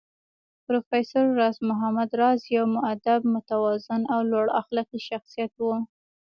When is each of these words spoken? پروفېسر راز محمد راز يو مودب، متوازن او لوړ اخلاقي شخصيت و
پروفېسر 0.65 1.23
راز 1.39 1.57
محمد 1.69 2.09
راز 2.21 2.39
يو 2.55 2.65
مودب، 2.75 3.21
متوازن 3.33 4.01
او 4.13 4.19
لوړ 4.31 4.47
اخلاقي 4.61 4.99
شخصيت 5.09 5.53
و 5.59 5.65